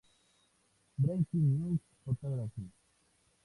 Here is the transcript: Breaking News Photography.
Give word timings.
Breaking 0.97 1.59
News 1.61 1.79
Photography. 2.05 2.71